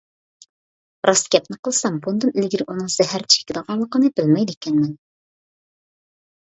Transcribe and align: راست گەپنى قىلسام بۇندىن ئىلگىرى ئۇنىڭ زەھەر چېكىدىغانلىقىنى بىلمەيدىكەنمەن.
راست 1.09 1.29
گەپنى 1.35 1.57
قىلسام 1.67 1.99
بۇندىن 2.07 2.33
ئىلگىرى 2.35 2.67
ئۇنىڭ 2.67 2.91
زەھەر 2.95 3.27
چېكىدىغانلىقىنى 3.35 4.13
بىلمەيدىكەنمەن. 4.21 4.99